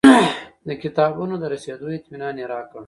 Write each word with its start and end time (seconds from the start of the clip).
د 0.67 0.69
کتابونو 0.83 1.33
د 1.39 1.43
رسېدو 1.53 1.87
اطمنان 1.97 2.35
یې 2.39 2.45
راکړ. 2.53 2.79